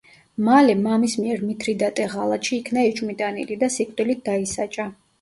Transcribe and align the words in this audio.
მალე 0.45 0.75
მამის 0.85 1.15
მიერ 1.25 1.43
მითრიდატე 1.51 2.09
ღალატში 2.15 2.57
იქნა 2.63 2.89
ეჭვმიტანილი 2.91 3.63
და 3.67 3.73
სიკვდილით 3.79 4.29
დაისაჯა. 4.29 4.93